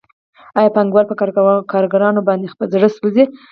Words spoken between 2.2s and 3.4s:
باندې خپل زړه سوځوي